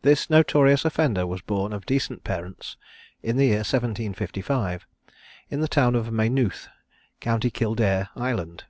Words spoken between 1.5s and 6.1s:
of decent parents in the year 1755, in the town of